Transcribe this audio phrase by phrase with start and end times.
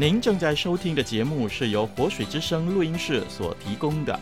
[0.00, 4.16] 您正在收听的节目是由活水之声录音室所提供的。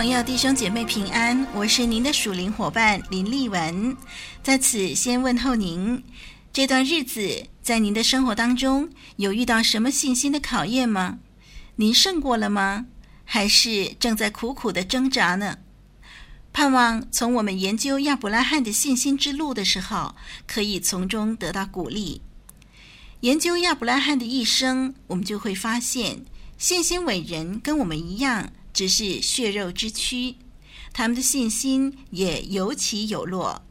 [0.00, 3.94] 朋友、弟兄姐妹平安，我是您的属灵伙伴林丽文，
[4.42, 6.02] 在此先问候您。
[6.54, 11.18] 这段日子在您的生活当中有遇到什么信心的考验吗？
[11.76, 12.86] 您胜过了吗？
[13.26, 15.58] 还是正在苦苦的挣扎呢？
[16.50, 20.14] 盼望从我们研究亚伯拉罕的信心之路的时候，
[20.46, 22.22] 可以从中得到鼓励。
[23.20, 26.24] 研究亚伯拉罕的一生，我们就会发现，
[26.56, 28.50] 信心伟人跟我们一样。
[28.72, 30.36] 只是血肉之躯，
[30.92, 33.62] 他们的信心也有起有落。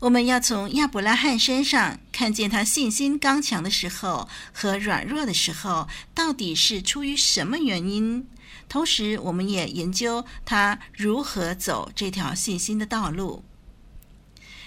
[0.00, 8.26] 我们要从亚伯拉罕身上看见他信心刚强的时候和软弱的时候，到底是出于什么原因。
[8.66, 13.44] 同时，我们也研究他如何走这条信心的道路。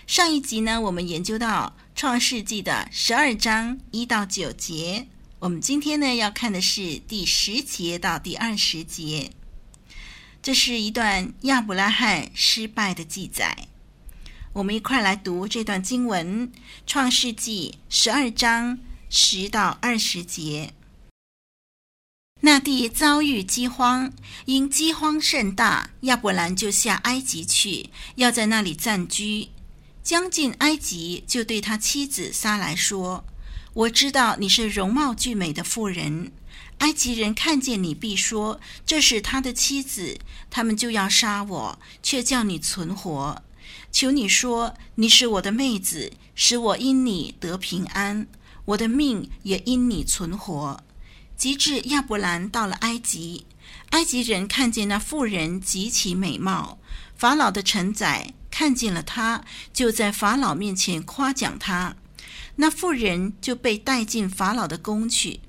[0.05, 5.07] 上一集呢，我们研究到创世纪的十二章一到九节。
[5.39, 9.31] 我们今天呢，要看的是第十节到第二十节。
[10.43, 13.69] 这是一段亚伯拉罕失败的记载。
[14.51, 16.49] 我们一块来读这段经文，
[16.85, 18.77] 《创世纪》十二章
[19.09, 20.73] 十到二十节。
[22.41, 24.11] 那地遭遇饥荒，
[24.43, 29.47] 因饥荒甚大，亚伯兰就下埃及去，要在那里暂居。
[30.03, 33.23] 将近埃及，就对他妻子撒莱说
[33.73, 36.33] ：“我知道你是容貌俊美的妇人。”
[36.83, 40.19] 埃及人看见你，必说：“这是他的妻子。”
[40.51, 43.41] 他们就要杀我，却叫你存活。
[43.89, 48.27] 求你说：“你是我的妹子，使我因你得平安，
[48.65, 50.83] 我的命也因你存活。”
[51.37, 53.45] 及至亚伯兰到了埃及，
[53.91, 56.79] 埃及人看见那妇人极其美貌，
[57.15, 61.95] 法老的臣宰看见了她，就在法老面前夸奖她。
[62.57, 65.39] 那妇人就被带进法老的宫去。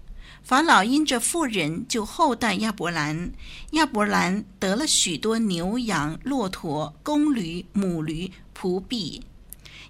[0.44, 3.32] 法老因着妇人，就厚待亚伯兰。
[3.71, 9.22] 亚伯兰得了许多牛羊、骆驼、公驴、母驴、仆婢。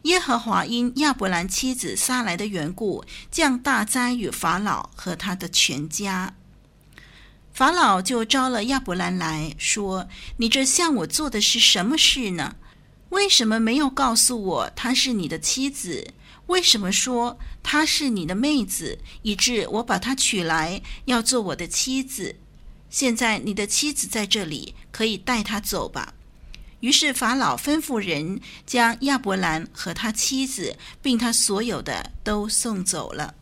[0.03, 6.35] 耶和华因亚伯兰妻子撒来的缘故，降大灾与法老和他的全家。
[7.53, 10.07] 法老就招了亚伯兰来说
[10.39, 12.55] ：“你这向我做的是什么事呢？
[13.09, 16.15] 为什么没有告诉我她是你的妻子？”
[16.47, 22.37] 为什么说她是你的妹子，以致我把她娶来要做我的妻子？
[22.91, 26.15] 现在你的妻子在这里，可以带她走吧。
[26.81, 33.35] 于是法老吩咐人将亚伯兰和他妻子，并他所有的都送走了。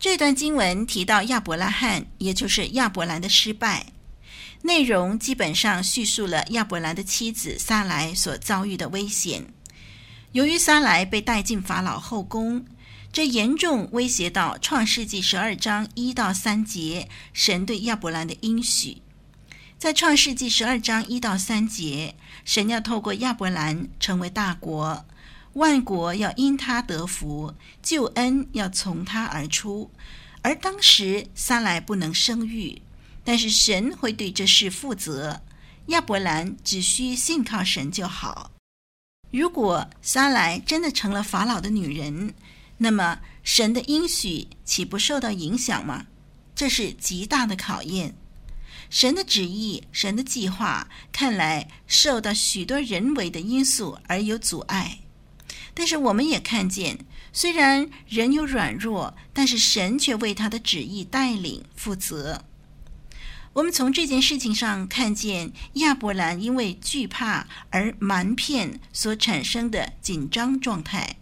[0.00, 3.92] 这段经文提到亚伯拉罕，也就是亚伯兰的失败，
[4.62, 9.52] 内容基本上叙述了亚伯兰的妻子撒莱所遭遇的危险。
[10.36, 12.62] 由于撒莱被带进法老后宫，
[13.10, 18.98] 这严重威胁到创世纪十二章一到三节神对亚伯兰的应许。
[19.78, 25.06] 在创世纪十二章一到三节，神要透过亚伯兰成为大国，
[25.54, 29.90] 万国要因他得福，救恩要从他而出。
[30.42, 32.82] 而当时撒莱不能生育，
[33.24, 35.40] 但是神会对这事负责，
[35.86, 38.50] 亚伯兰只需信靠神就好。
[39.36, 42.32] 如果撒莱真的成了法老的女人，
[42.78, 46.06] 那么神的应许岂不受到影响吗？
[46.54, 48.16] 这是极大的考验。
[48.88, 55.00] 神的旨意、神的计划，看来受到许多人为的因素而有阻碍。
[55.74, 56.98] 但是我们也看见，
[57.30, 62.42] 虽然人有软弱，但是神却为他的旨意带领负责。
[63.56, 71.16] 我们从这件事情上看见亚伯兰因为惧怕而瞒骗所产生的紧张状态，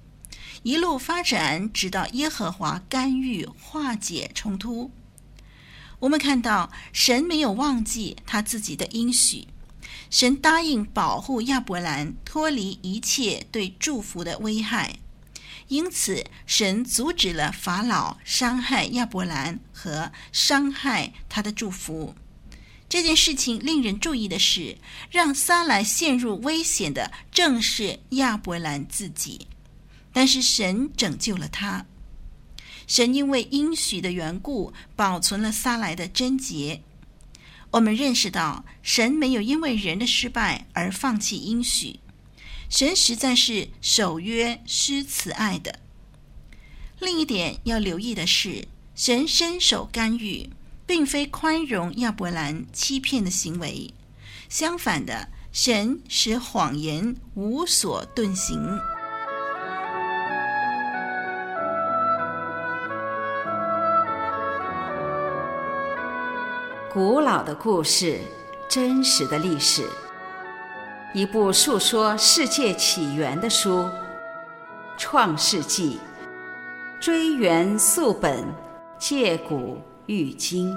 [0.65, 4.91] 一路发展，直到耶和华干预化解冲突。
[6.01, 9.47] 我们看到神没有忘记他自己的应许。
[10.11, 14.97] 神答应保护亚伯兰脱离一切对祝福的危害，
[15.69, 22.17] 因此神阻止了法老伤害亚伯兰和伤害他的祝福。
[22.94, 24.79] 这件事情令人注意的是，
[25.11, 29.49] 让撒莱陷入危险的正是亚伯兰自己，
[30.12, 31.87] 但是神拯救了他。
[32.87, 36.82] 神因为应许的缘故，保存了撒莱的贞洁。
[37.73, 41.99] 我们认识到，神没有因为人的失败而放弃应许，
[42.70, 45.81] 神实在是守约施慈爱的。
[47.00, 50.49] 另一点要留意的是，神伸手干预，
[50.87, 53.93] 并非宽容亚伯兰欺骗的行为，
[54.49, 58.79] 相反的，神使谎言无所遁形。
[66.93, 68.21] 古老的故事，
[68.69, 69.89] 真实的历史，
[71.13, 73.83] 一部述说世界起源的书，
[74.97, 75.99] 《创世纪》，
[77.03, 78.45] 追源溯本，
[78.97, 80.75] 借古喻今。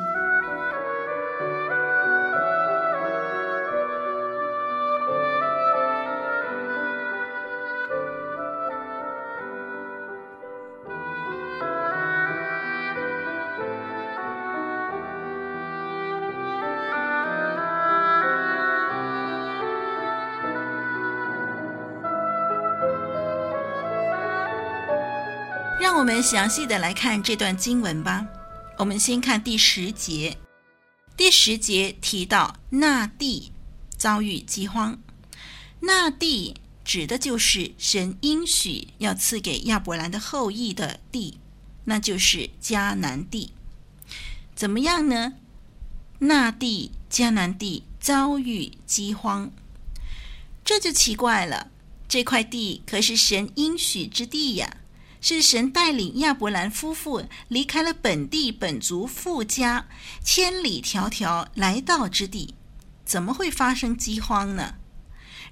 [25.80, 28.37] 让我们详细的来看这段经文吧。
[28.78, 30.38] 我们先看第十节。
[31.16, 33.52] 第十节提到那地
[33.98, 35.00] 遭遇饥荒，
[35.80, 36.54] 那地
[36.86, 41.40] 指的就是神应许要赐给亚伯兰的后裔的地，
[41.86, 43.52] 那就是迦南地。
[44.56, 45.34] 怎么样呢？
[46.20, 49.52] 那地迦南地遭遇饥荒，
[50.64, 51.72] 这就奇怪了。
[52.08, 54.77] 这块地可是神应许之地呀。
[55.30, 59.90] 是神带领亚伯兰夫妇离开了本地本族父家，
[60.24, 62.56] 千里迢迢来到之地，
[63.04, 64.76] 怎么会发生饥荒呢？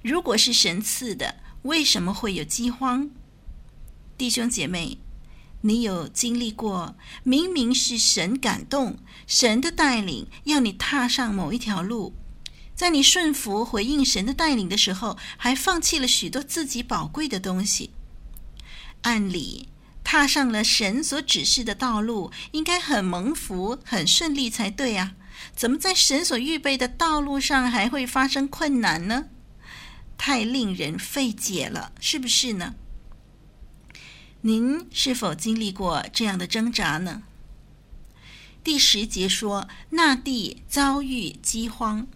[0.00, 3.10] 如果是神赐的，为什么会有饥荒？
[4.16, 4.96] 弟兄姐妹，
[5.60, 8.96] 你有经历过明明是神感动、
[9.26, 12.14] 神的带领，要你踏上某一条路，
[12.74, 17.90] 在你顺服回应神的带领的时候，还放弃了许多自己宝贵的东西。
[19.02, 19.68] 按理，
[20.02, 25.14] 踏上了神所指示的道路，应该很蒙福、很顺利才对啊！
[25.54, 29.26] 怎么在神所预备的道路上还会发生困难呢？
[30.18, 32.74] 太令人费解了，是不是呢？
[34.40, 37.22] 您是否经历过这样的挣扎呢？
[38.64, 42.06] 第十节说，那地遭遇饥荒。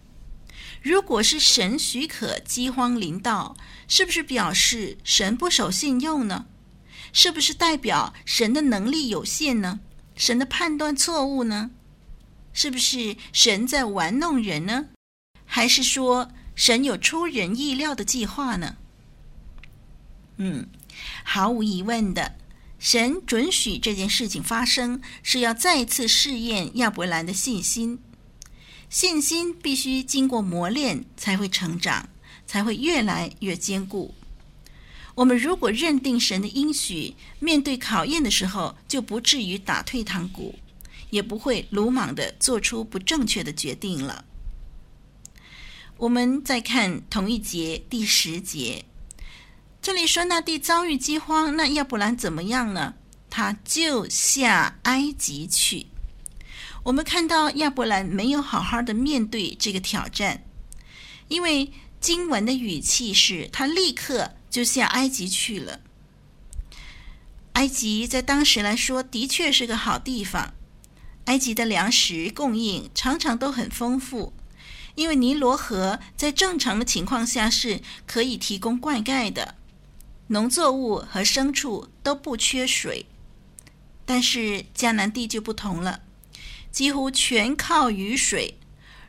[0.81, 3.55] 如果是神许可饥荒临到，
[3.87, 6.47] 是不是表示神不守信用呢？
[7.13, 9.79] 是不是代表神的能力有限呢？
[10.15, 11.71] 神的判断错误呢？
[12.53, 14.87] 是不是神在玩弄人呢？
[15.45, 18.77] 还是说神有出人意料的计划呢？
[20.37, 20.67] 嗯，
[21.23, 22.35] 毫无疑问的，
[22.79, 27.99] 神准许这件事情发生，是要再次试验亚伯兰的信心。
[28.89, 32.09] 信心必须经过磨练，才会成长，
[32.45, 34.13] 才会越来越坚固。
[35.21, 40.55] 我们如果认定神的应许，面对考验的时候，就不至于打退堂鼓，
[41.11, 44.25] 也不会鲁莽地做出不正确的决定了。
[45.97, 48.83] 我们再看同一节第十节，
[49.79, 52.95] 这里说那地遭遇饥荒，那亚伯兰怎么样呢？
[53.29, 55.85] 他就下埃及去。
[56.81, 60.43] 我们看到亚伯兰没有好好的面对这个挑战，
[61.27, 64.31] 因为经文的语气是他立刻。
[64.51, 65.79] 就下埃及去了。
[67.53, 70.53] 埃及在当时来说，的确是个好地方。
[71.25, 74.33] 埃及的粮食供应常常都很丰富，
[74.95, 79.55] 因为尼罗河在正常的情况下是可以提供灌溉的，
[80.27, 83.05] 农作物和牲畜都不缺水。
[84.05, 86.01] 但是迦南地就不同了，
[86.71, 88.57] 几乎全靠雨水。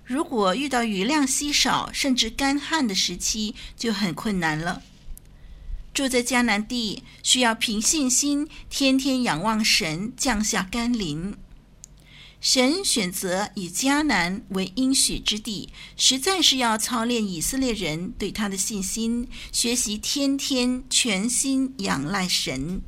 [0.05, 4.83] 如果遇到雨量稀少甚至干旱的时期，就很困难了。
[5.95, 11.37] 住在迦南地，需要凭信心天天仰望神降下甘霖。
[12.41, 22.83] 神选择以迦南为应许之地，实在是要操练以色列人对他的信心，学习天天全心仰赖神。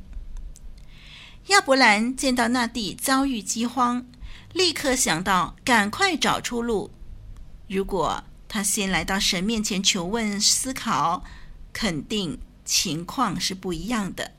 [1.47, 4.05] 亚伯兰见到那地遭遇饥荒，
[4.51, 6.91] 立刻想到赶快找出路。
[7.69, 11.23] 如果他先来到神面前求问思考，
[11.71, 14.33] 肯定情况是不一样的。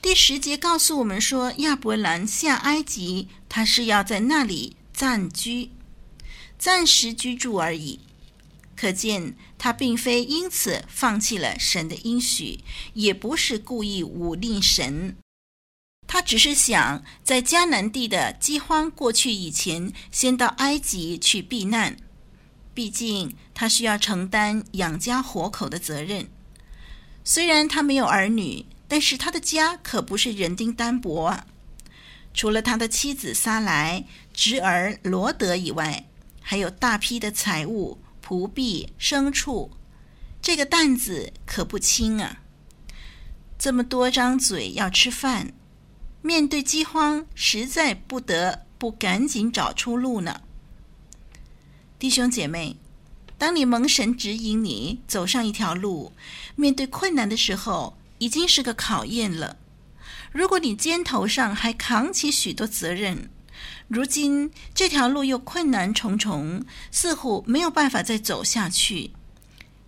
[0.00, 5.70] 第十节告诉我们说，亚伯兰下埃及，他是要在那里暂居、
[6.58, 8.00] 暂时居住而已。
[8.76, 12.60] 可见他并非因此放弃了神的应许，
[12.94, 15.16] 也不是故意忤逆神。
[16.06, 21.96] 他只是想在迦南地的饥荒过去以前，先到埃及去避难。
[22.78, 26.28] 毕竟他需要承担养家活口的责任。
[27.24, 28.66] 虽然他没有儿女。
[28.90, 31.46] 但是他的家可不是人丁单薄啊！
[32.32, 36.06] 除了他的妻子萨莱、侄儿罗德以外，
[36.40, 39.70] 还有大批的财物、仆婢、牲畜，
[40.40, 42.40] 这个担子可不轻啊！
[43.58, 45.52] 这么多张嘴要吃饭，
[46.22, 50.40] 面对饥荒，实在不得不赶紧找出路呢。
[51.98, 52.76] 弟兄姐妹，
[53.36, 56.12] 当你蒙神指引你走上一条路，
[56.54, 59.56] 面对困难的时候，已经是个考验了。
[60.30, 63.28] 如果你肩头上还扛起许多责任，
[63.88, 69.10] 如今这条路又困难重重，似乎没有办法再走下去。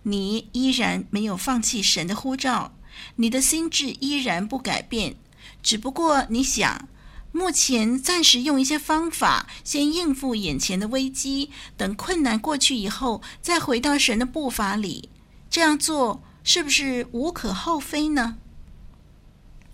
[0.03, 2.73] 你依然没有放弃神的呼召，
[3.15, 5.15] 你的心志依然不改变。
[5.63, 6.89] 只不过你想，
[7.31, 15.09] 目前暂时用一些方法先应付眼前的危机，等困难过去以后，再回到神的步伐里。
[15.49, 16.23] 这样做。
[16.43, 18.37] 是不是无可厚非呢？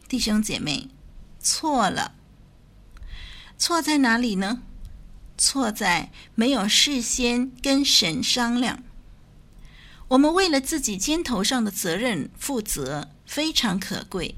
[0.09, 0.89] 弟兄姐妹，
[1.39, 2.13] 错了。
[3.57, 4.63] 错在哪里呢？
[5.37, 8.83] 错在没有事先跟神商量。
[10.09, 14.35] 我们为了自己肩头上的责任负责，非常可贵。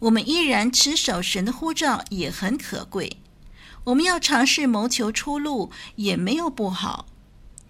[0.00, 3.18] 我们依然持守神的呼召，也很可贵。
[3.84, 7.06] 我们要尝试谋求出路，也没有不好，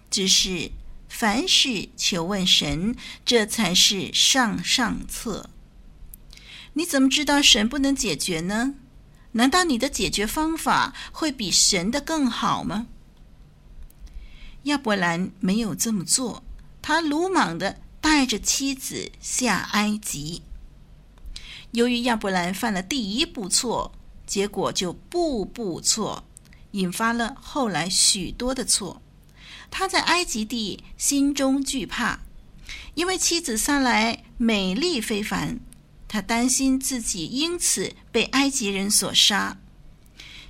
[0.09, 0.71] 只是。
[1.13, 2.95] 凡事求问神，
[3.25, 5.49] 这才是上上策。
[6.71, 8.75] 你怎么知道神不能解决呢？
[9.33, 12.87] 难道你的解决方法会比神的更好吗？
[14.63, 16.43] 亚伯兰没有这么做，
[16.81, 20.43] 他鲁莽地带着妻子下埃及。
[21.71, 23.93] 由于亚伯兰犯了第一步错，
[24.25, 26.23] 结果就步步错，
[26.71, 29.01] 引发了后来许多的错。
[29.69, 32.19] 他在埃及地心中惧怕，
[32.95, 35.59] 因为妻子撒莱美丽非凡，
[36.09, 39.57] 他担心自己因此被埃及人所杀。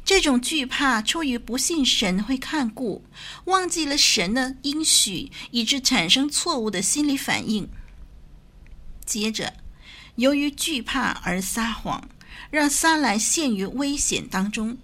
[0.03, 3.05] 这种惧怕出于不信神会看顾，
[3.45, 7.69] 忘记了神的应许，以致产生错误的心理反应。
[9.05, 9.53] 接着，
[10.15, 12.09] 由于惧怕而撒谎，
[12.49, 14.77] 让撒莱陷于危险当中。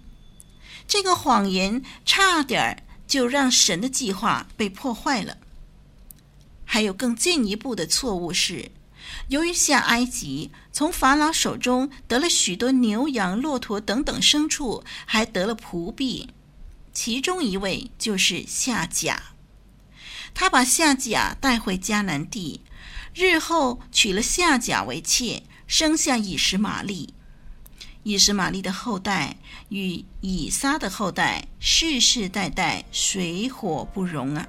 [0.86, 2.82] 这个谎言差点儿。
[3.08, 5.38] 就让神的计划被破坏了。
[6.66, 8.70] 还有更进一步的错误是，
[9.28, 16.28] 由于下埃及，从法老手中得了许多牛羊、骆驼等等牲畜，还得了仆婢，
[16.92, 19.22] 其中一位就是夏甲。
[20.34, 22.60] 他把夏甲带回迦南地，
[23.18, 27.14] 日后娶了夏甲为妾，生下以实玛利。
[28.04, 29.38] 以实玛利的后代
[29.70, 34.46] 与以撒的后代世世代代水火不容啊！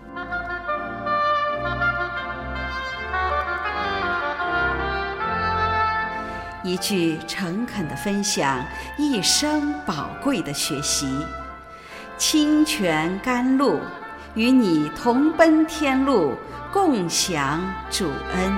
[6.64, 8.64] 一句诚恳的分享，
[9.00, 11.08] 一生宝贵的学习。
[12.20, 13.80] 清泉甘露，
[14.36, 16.34] 与你同奔天路，
[16.72, 18.54] 共享主恩。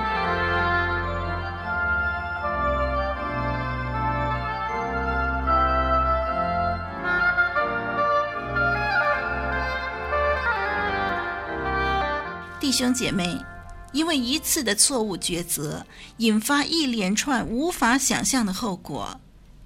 [12.59, 13.37] 弟兄姐妹，
[13.91, 15.85] 因为一次的错误抉择，
[16.17, 19.19] 引发一连串无法想象的后果。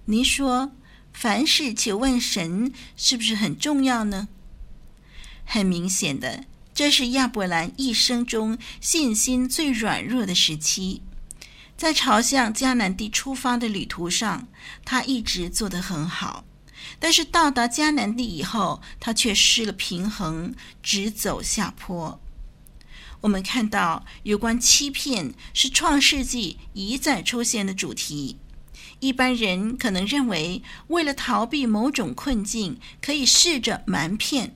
[0.05, 0.71] 您说，
[1.11, 4.27] 凡事求问神，是不是很重要呢？
[5.45, 11.01] 很明显的，这是亚伯兰一生中信心最软弱的时期。
[11.77, 14.47] 在朝向迦南地出发的旅途上，
[14.83, 16.45] 他一直做得很好，
[16.99, 22.19] 但是到达迦南地以后，他却失了平衡，直走下坡。
[23.21, 28.37] 我们看到有关欺骗是创世纪一再出现的主题。
[28.99, 34.55] 一般人可能认为，为了逃避某种困境，可以试着瞒骗。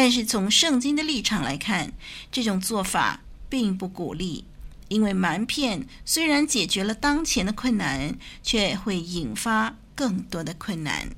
[0.00, 1.92] 但是从圣经的立场来看，
[2.30, 4.44] 这种做法并不鼓励，
[4.86, 11.08] 因为瞒骗虽然解决了当前的困难，却会引发更多的困难。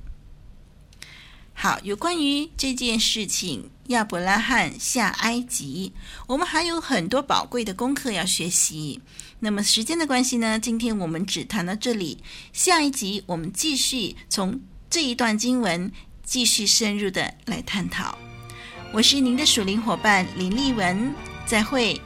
[1.53, 5.93] 好，有关于这件事情，亚伯拉罕下埃及，
[6.29, 9.03] 我们还有很多宝贵的功课要学习。
[9.41, 14.59] 那么时间的关系呢，今天我们只谈到这里，下一集我们继续从
[14.89, 15.93] 这一段经文
[16.25, 18.17] 继续深入的来探讨。
[18.93, 21.15] 我是您的属灵伙伴林丽文，
[21.47, 22.01] 再会。